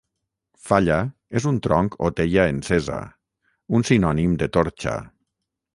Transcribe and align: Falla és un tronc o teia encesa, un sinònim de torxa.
Falla 0.69 0.95
és 1.41 1.45
un 1.51 1.59
tronc 1.67 1.97
o 2.07 2.11
teia 2.21 2.47
encesa, 2.55 2.99
un 3.81 3.89
sinònim 3.93 4.37
de 4.45 4.51
torxa. 4.59 4.99